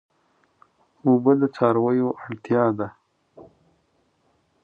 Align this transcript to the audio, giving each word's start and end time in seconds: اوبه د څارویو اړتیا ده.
اوبه 1.05 1.31
د 1.41 1.43
څارویو 1.55 2.09
اړتیا 2.23 2.63
ده. 2.77 2.87